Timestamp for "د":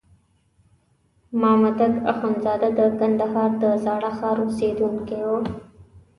2.77-2.79, 3.63-3.63